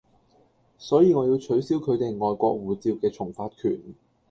[0.79, 3.79] 所以我要取消佢哋外國護照嘅重發權